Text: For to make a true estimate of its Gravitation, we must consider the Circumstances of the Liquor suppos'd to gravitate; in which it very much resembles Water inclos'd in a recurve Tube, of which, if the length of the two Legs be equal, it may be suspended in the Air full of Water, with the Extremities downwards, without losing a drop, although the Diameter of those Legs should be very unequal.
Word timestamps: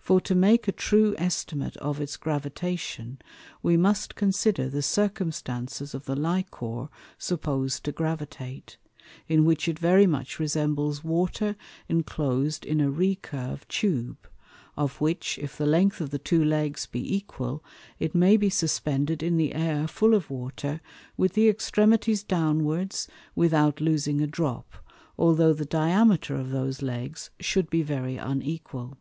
For 0.00 0.20
to 0.22 0.34
make 0.34 0.68
a 0.68 0.72
true 0.72 1.14
estimate 1.16 1.74
of 1.78 1.98
its 1.98 2.18
Gravitation, 2.18 3.18
we 3.62 3.78
must 3.78 4.14
consider 4.14 4.68
the 4.68 4.82
Circumstances 4.82 5.94
of 5.94 6.04
the 6.04 6.16
Liquor 6.16 6.90
suppos'd 7.18 7.82
to 7.84 7.92
gravitate; 7.92 8.76
in 9.26 9.46
which 9.46 9.68
it 9.68 9.78
very 9.78 10.06
much 10.06 10.38
resembles 10.38 11.02
Water 11.02 11.56
inclos'd 11.88 12.66
in 12.66 12.78
a 12.82 12.90
recurve 12.90 13.66
Tube, 13.68 14.28
of 14.76 15.00
which, 15.00 15.38
if 15.38 15.56
the 15.56 15.64
length 15.64 15.98
of 16.02 16.10
the 16.10 16.18
two 16.18 16.44
Legs 16.44 16.84
be 16.84 17.16
equal, 17.16 17.64
it 17.98 18.14
may 18.14 18.36
be 18.36 18.50
suspended 18.50 19.22
in 19.22 19.38
the 19.38 19.54
Air 19.54 19.88
full 19.88 20.12
of 20.12 20.28
Water, 20.28 20.82
with 21.16 21.32
the 21.32 21.48
Extremities 21.48 22.22
downwards, 22.22 23.08
without 23.34 23.80
losing 23.80 24.20
a 24.20 24.26
drop, 24.26 24.74
although 25.16 25.54
the 25.54 25.64
Diameter 25.64 26.34
of 26.36 26.50
those 26.50 26.82
Legs 26.82 27.30
should 27.40 27.70
be 27.70 27.80
very 27.82 28.18
unequal. 28.18 28.98